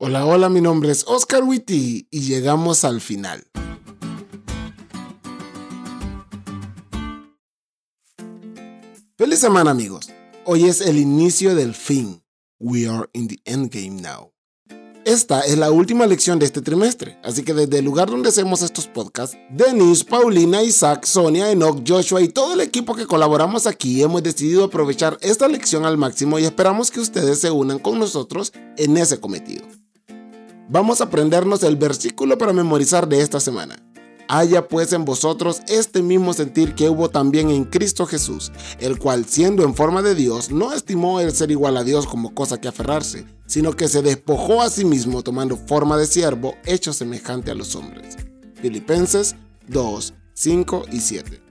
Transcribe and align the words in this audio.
Hola, 0.00 0.24
hola, 0.24 0.48
mi 0.48 0.60
nombre 0.60 0.92
es 0.92 1.04
Oscar 1.08 1.42
Witty 1.42 2.06
y 2.08 2.20
llegamos 2.20 2.84
al 2.84 3.00
final. 3.00 3.44
Feliz 9.16 9.40
semana 9.40 9.72
amigos. 9.72 10.08
Hoy 10.44 10.66
es 10.66 10.82
el 10.82 10.98
inicio 10.98 11.56
del 11.56 11.74
fin. 11.74 12.22
We 12.60 12.88
are 12.88 13.10
in 13.12 13.26
the 13.26 13.40
endgame 13.44 14.00
now. 14.00 14.30
Esta 15.04 15.40
es 15.40 15.58
la 15.58 15.72
última 15.72 16.06
lección 16.06 16.38
de 16.38 16.46
este 16.46 16.62
trimestre, 16.62 17.18
así 17.24 17.42
que 17.42 17.52
desde 17.52 17.80
el 17.80 17.84
lugar 17.84 18.08
donde 18.08 18.28
hacemos 18.28 18.62
estos 18.62 18.86
podcasts, 18.86 19.36
Denis, 19.50 20.04
Paulina, 20.04 20.62
Isaac, 20.62 21.06
Sonia, 21.06 21.50
Enoch, 21.50 21.82
Joshua 21.84 22.22
y 22.22 22.28
todo 22.28 22.54
el 22.54 22.60
equipo 22.60 22.94
que 22.94 23.06
colaboramos 23.06 23.66
aquí 23.66 24.00
hemos 24.00 24.22
decidido 24.22 24.62
aprovechar 24.62 25.18
esta 25.22 25.48
lección 25.48 25.84
al 25.84 25.96
máximo 25.96 26.38
y 26.38 26.44
esperamos 26.44 26.92
que 26.92 27.00
ustedes 27.00 27.40
se 27.40 27.50
unan 27.50 27.80
con 27.80 27.98
nosotros 27.98 28.52
en 28.76 28.96
ese 28.96 29.18
cometido. 29.18 29.66
Vamos 30.70 31.00
a 31.00 31.04
aprendernos 31.04 31.62
el 31.62 31.76
versículo 31.76 32.36
para 32.36 32.52
memorizar 32.52 33.08
de 33.08 33.22
esta 33.22 33.40
semana. 33.40 33.82
Haya 34.28 34.68
pues 34.68 34.92
en 34.92 35.06
vosotros 35.06 35.62
este 35.66 36.02
mismo 36.02 36.34
sentir 36.34 36.74
que 36.74 36.90
hubo 36.90 37.08
también 37.08 37.48
en 37.48 37.64
Cristo 37.64 38.04
Jesús, 38.04 38.52
el 38.78 38.98
cual 38.98 39.24
siendo 39.24 39.62
en 39.62 39.74
forma 39.74 40.02
de 40.02 40.14
Dios, 40.14 40.50
no 40.50 40.74
estimó 40.74 41.20
el 41.20 41.32
ser 41.32 41.50
igual 41.50 41.78
a 41.78 41.84
Dios 41.84 42.06
como 42.06 42.34
cosa 42.34 42.60
que 42.60 42.68
aferrarse, 42.68 43.24
sino 43.46 43.72
que 43.72 43.88
se 43.88 44.02
despojó 44.02 44.60
a 44.60 44.68
sí 44.68 44.84
mismo 44.84 45.22
tomando 45.22 45.56
forma 45.56 45.96
de 45.96 46.06
siervo, 46.06 46.54
hecho 46.66 46.92
semejante 46.92 47.50
a 47.50 47.54
los 47.54 47.74
hombres. 47.74 48.18
Filipenses 48.56 49.36
2, 49.68 50.12
5 50.34 50.84
y 50.92 51.00
7. 51.00 51.42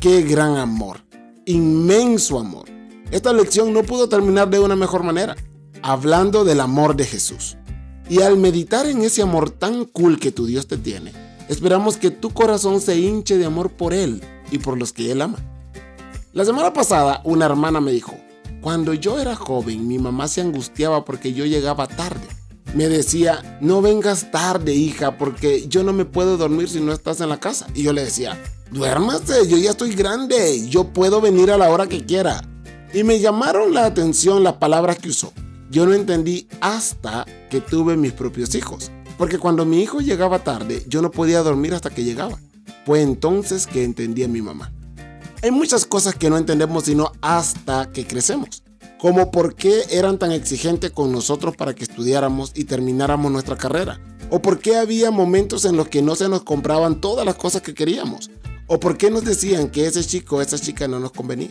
¡Qué 0.00 0.22
gran 0.22 0.56
amor! 0.56 1.04
Inmenso 1.44 2.38
amor. 2.38 2.64
Esta 3.10 3.34
lección 3.34 3.74
no 3.74 3.82
pudo 3.82 4.08
terminar 4.08 4.48
de 4.48 4.60
una 4.60 4.74
mejor 4.74 5.02
manera, 5.02 5.36
hablando 5.82 6.46
del 6.46 6.60
amor 6.60 6.96
de 6.96 7.04
Jesús. 7.04 7.58
Y 8.08 8.20
al 8.20 8.36
meditar 8.36 8.86
en 8.86 9.02
ese 9.02 9.22
amor 9.22 9.50
tan 9.50 9.84
cool 9.86 10.18
que 10.18 10.30
tu 10.30 10.46
Dios 10.46 10.66
te 10.66 10.76
tiene, 10.76 11.12
esperamos 11.48 11.96
que 11.96 12.10
tu 12.10 12.30
corazón 12.30 12.80
se 12.80 12.98
hinche 12.98 13.38
de 13.38 13.46
amor 13.46 13.70
por 13.70 13.94
Él 13.94 14.22
y 14.50 14.58
por 14.58 14.78
los 14.78 14.92
que 14.92 15.10
Él 15.10 15.22
ama. 15.22 15.38
La 16.32 16.44
semana 16.44 16.72
pasada 16.72 17.22
una 17.24 17.46
hermana 17.46 17.80
me 17.80 17.92
dijo, 17.92 18.14
cuando 18.60 18.92
yo 18.92 19.18
era 19.18 19.36
joven 19.36 19.88
mi 19.88 19.98
mamá 19.98 20.28
se 20.28 20.42
angustiaba 20.42 21.04
porque 21.04 21.32
yo 21.32 21.46
llegaba 21.46 21.86
tarde. 21.86 22.26
Me 22.74 22.88
decía, 22.88 23.58
no 23.60 23.80
vengas 23.80 24.30
tarde 24.32 24.74
hija 24.74 25.16
porque 25.16 25.66
yo 25.68 25.84
no 25.84 25.92
me 25.92 26.04
puedo 26.04 26.36
dormir 26.36 26.68
si 26.68 26.80
no 26.80 26.92
estás 26.92 27.20
en 27.20 27.28
la 27.28 27.38
casa. 27.38 27.68
Y 27.72 27.84
yo 27.84 27.92
le 27.92 28.04
decía, 28.04 28.36
duérmase, 28.72 29.46
yo 29.48 29.56
ya 29.56 29.70
estoy 29.70 29.94
grande, 29.94 30.68
yo 30.68 30.92
puedo 30.92 31.20
venir 31.20 31.52
a 31.52 31.56
la 31.56 31.70
hora 31.70 31.86
que 31.86 32.04
quiera. 32.04 32.42
Y 32.92 33.04
me 33.04 33.20
llamaron 33.20 33.72
la 33.72 33.86
atención 33.86 34.42
las 34.42 34.54
palabras 34.54 34.98
que 34.98 35.10
usó 35.10 35.32
yo 35.74 35.86
no 35.86 35.92
entendí 35.92 36.46
hasta 36.60 37.26
tuve 37.60 37.96
mis 37.96 38.12
propios 38.12 38.54
hijos. 38.54 38.90
Porque 39.18 39.38
cuando 39.38 39.64
mi 39.64 39.82
hijo 39.82 40.00
llegaba 40.00 40.40
tarde, 40.40 40.84
yo 40.88 41.00
no 41.02 41.10
podía 41.10 41.42
dormir 41.42 41.74
hasta 41.74 41.90
que 41.90 42.04
llegaba. 42.04 42.38
Fue 42.84 43.02
entonces 43.02 43.66
que 43.66 43.84
entendí 43.84 44.24
a 44.24 44.28
mi 44.28 44.42
mamá. 44.42 44.72
Hay 45.42 45.50
muchas 45.50 45.84
cosas 45.84 46.14
que 46.14 46.30
no 46.30 46.38
entendemos 46.38 46.84
sino 46.84 47.12
hasta 47.20 47.90
que 47.92 48.06
crecemos. 48.06 48.62
Como 48.98 49.30
por 49.30 49.54
qué 49.54 49.82
eran 49.90 50.18
tan 50.18 50.32
exigentes 50.32 50.90
con 50.90 51.12
nosotros 51.12 51.54
para 51.56 51.74
que 51.74 51.84
estudiáramos 51.84 52.52
y 52.54 52.64
termináramos 52.64 53.30
nuestra 53.30 53.56
carrera. 53.56 54.00
O 54.30 54.40
por 54.40 54.58
qué 54.58 54.76
había 54.76 55.10
momentos 55.10 55.66
en 55.66 55.76
los 55.76 55.88
que 55.88 56.00
no 56.00 56.14
se 56.14 56.28
nos 56.28 56.42
compraban 56.42 57.00
todas 57.00 57.26
las 57.26 57.34
cosas 57.34 57.62
que 57.62 57.74
queríamos. 57.74 58.30
O 58.66 58.80
por 58.80 58.96
qué 58.96 59.10
nos 59.10 59.24
decían 59.24 59.68
que 59.68 59.86
ese 59.86 60.02
chico 60.02 60.36
o 60.36 60.40
esa 60.40 60.58
chica 60.58 60.88
no 60.88 60.98
nos 60.98 61.12
convenía. 61.12 61.50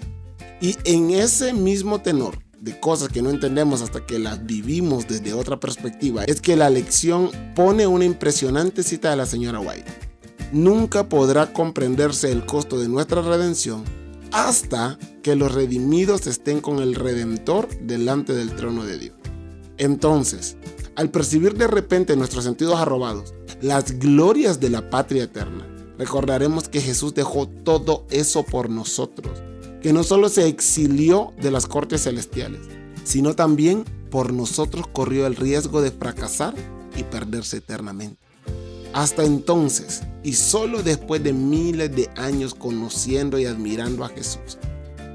Y 0.60 0.76
en 0.86 1.12
ese 1.12 1.54
mismo 1.54 2.02
tenor, 2.02 2.40
de 2.64 2.80
cosas 2.80 3.10
que 3.10 3.22
no 3.22 3.30
entendemos 3.30 3.82
hasta 3.82 4.06
que 4.06 4.20
las 4.20 4.46
vivimos 4.46 5.06
desde 5.06 5.34
otra 5.34 5.60
perspectiva 5.60 6.24
es 6.24 6.40
que 6.40 6.56
la 6.56 6.70
lección 6.70 7.30
pone 7.56 7.88
una 7.88 8.06
impresionante 8.06 8.84
cita 8.84 9.10
de 9.10 9.18
la 9.18 9.26
señora 9.26 9.60
White. 9.60 9.92
Nunca 10.54 11.10
podrá 11.10 11.52
comprenderse 11.52 12.32
el 12.32 12.46
costo 12.46 12.80
de 12.80 12.88
nuestra 12.88 13.22
redención 13.22 13.84
hasta 14.32 14.98
que 15.22 15.36
los 15.36 15.54
redimidos 15.54 16.26
estén 16.26 16.62
con 16.62 16.80
el 16.80 16.96
Redentor 16.96 17.68
delante 17.82 18.34
del 18.34 18.56
trono 18.56 18.86
de 18.86 18.98
Dios. 18.98 19.16
Entonces, 19.78 20.56
al 20.96 21.12
percibir 21.12 21.56
de 21.56 21.68
repente 21.68 22.16
nuestros 22.16 22.46
sentidos 22.46 22.76
arrobados, 22.76 23.34
las 23.62 24.00
glorias 24.00 24.62
de 24.62 24.70
la 24.70 24.90
patria 24.90 25.24
eterna, 25.24 25.68
recordaremos 25.98 26.70
que 26.70 26.80
Jesús 26.80 27.14
dejó 27.14 27.46
todo 27.46 28.06
eso 28.10 28.44
por 28.44 28.70
nosotros 28.70 29.44
que 29.84 29.94
no 29.94 30.04
solo 30.04 30.30
se 30.30 30.48
exilió 30.48 31.34
de 31.42 31.52
las 31.52 31.68
cortes 31.68 32.04
celestiales, 32.04 32.62
sino 33.04 33.36
también 33.36 33.84
por 34.10 34.32
nosotros 34.32 34.88
corrió 34.88 35.28
el 35.28 35.36
riesgo 35.36 35.82
de 35.82 35.92
fracasar 35.92 36.56
y 36.96 37.04
perderse 37.04 37.58
eternamente. 37.58 38.18
Hasta 38.94 39.26
entonces, 39.26 40.04
y 40.24 40.34
solo 40.34 40.84
después 40.84 41.22
de 41.22 41.34
miles 41.34 41.94
de 41.94 42.10
años 42.16 42.56
conociendo 42.56 43.38
y 43.40 43.46
admirando 43.46 44.06
a 44.06 44.10
Jesús, 44.10 44.58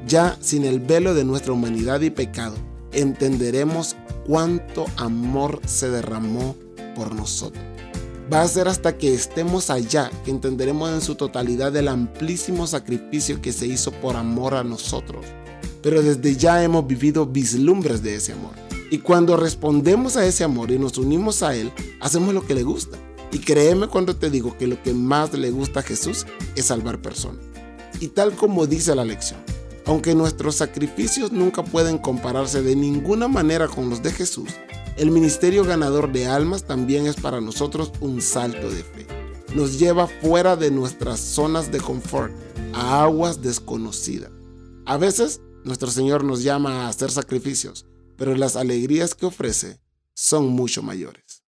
ya 0.07 0.37
sin 0.41 0.65
el 0.65 0.81
velo 0.81 1.15
de 1.15 1.25
nuestra 1.25 1.55
humanidad 1.55 2.03
y 2.03 2.11
pecado, 2.11 2.57
entenderemos 2.93 3.97
cuánto 4.27 4.85
amor 4.99 5.63
se 5.65 5.89
derramó 5.89 6.57
por 6.95 7.15
nosotros. 7.15 7.65
Va 8.31 8.43
a 8.43 8.49
ser 8.49 8.69
hasta 8.69 8.99
que 8.99 9.15
estemos 9.15 9.71
allá 9.71 10.11
que 10.23 10.31
entenderemos 10.31 10.91
en 10.91 11.01
su 11.01 11.15
totalidad 11.15 11.75
el 11.77 11.89
amplísimo 11.89 12.67
sacrificio 12.67 13.41
que 13.41 13.53
se 13.53 13.67
hizo 13.67 13.91
por 13.91 14.17
amor 14.17 14.55
a 14.55 14.63
nosotros. 14.63 15.25
Pero 15.83 16.03
desde 16.03 16.37
ya 16.37 16.63
hemos 16.63 16.87
vivido 16.87 17.25
vislumbres 17.25 18.03
de 18.03 18.17
ese 18.17 18.33
amor. 18.33 18.53
Y 18.91 18.99
cuando 18.99 19.39
respondemos 19.39 20.19
a 20.19 20.27
ese 20.27 20.45
amor 20.45 20.71
y 20.71 20.79
nos 20.79 20.99
unimos 20.99 21.43
a 21.43 21.55
Él, 21.55 21.73
hacemos 22.01 22.35
lo 22.35 22.47
que 22.47 22.55
le 22.55 22.65
gusta. 22.65 22.99
Y 23.33 23.39
créeme 23.39 23.89
cuando 23.89 24.15
te 24.15 24.29
digo 24.29 24.57
que 24.59 24.67
lo 24.67 24.83
que 24.83 24.93
más 24.93 25.33
le 25.33 25.51
gusta 25.51 25.81
a 25.81 25.83
Jesús 25.83 26.27
es 26.55 26.67
salvar 26.67 27.01
personas. 27.01 27.41
Y 27.99 28.09
tal 28.09 28.33
como 28.33 28.67
dice 28.67 28.95
la 28.95 29.07
lección, 29.07 29.41
aunque 29.87 30.15
nuestros 30.15 30.57
sacrificios 30.57 31.33
nunca 31.33 31.65
pueden 31.65 31.97
compararse 31.97 32.61
de 32.61 32.77
ninguna 32.77 33.27
manera 33.27 33.69
con 33.69 33.89
los 33.89 34.03
de 34.03 34.13
Jesús, 34.13 34.51
el 34.99 35.13
ministerio 35.13 35.63
ganador 35.63 36.11
de 36.11 36.27
almas 36.27 36.65
también 36.65 37.07
es 37.07 37.15
para 37.15 37.41
nosotros 37.41 37.93
un 38.01 38.21
salto 38.21 38.69
de 38.69 38.83
fe. 38.83 39.07
Nos 39.55 39.79
lleva 39.79 40.09
fuera 40.09 40.57
de 40.57 40.73
nuestras 40.73 41.21
zonas 41.21 41.71
de 41.71 41.79
confort, 41.79 42.33
a 42.75 43.05
aguas 43.05 43.41
desconocidas. 43.41 44.33
A 44.87 44.97
veces 44.97 45.41
nuestro 45.65 45.89
Señor 45.89 46.25
nos 46.25 46.43
llama 46.43 46.83
a 46.83 46.89
hacer 46.89 47.13
sacrificios, 47.13 47.87
pero 48.17 48.35
las 48.35 48.57
alegrías 48.57 49.15
que 49.15 49.27
ofrece 49.27 49.81
son 50.15 50.49
mucho 50.49 50.83
mayores. 50.83 51.45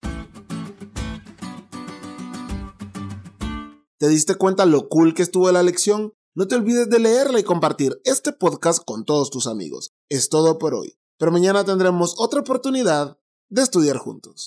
¿Te 3.99 4.09
diste 4.09 4.35
cuenta 4.35 4.67
lo 4.67 4.89
cool 4.89 5.15
que 5.15 5.23
estuvo 5.23 5.51
la 5.53 5.63
lección? 5.63 6.13
No 6.35 6.49
te 6.49 6.57
olvides 6.57 6.91
de 6.91 6.99
leerla 6.99 7.39
y 7.39 7.45
compartir 7.45 8.01
este 8.05 8.33
podcast 8.33 8.83
con 8.85 9.05
todos 9.05 9.31
tus 9.31 9.47
amigos. 9.47 9.93
Es 10.09 10.29
todo 10.31 10.59
por 10.59 10.75
hoy, 10.75 10.99
pero 11.17 11.31
mañana 11.31 11.65
tendremos 11.65 12.17
otra 12.19 12.41
oportunidad 12.41 13.17
de 13.49 13.63
estudiar 13.63 13.99
juntos. 13.99 14.45